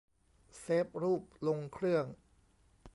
[0.59, 2.05] เซฟรูปลงเครื่อง